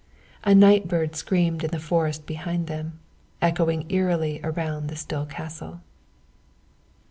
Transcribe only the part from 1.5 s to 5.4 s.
in the forest behind them, echoing eerily around the still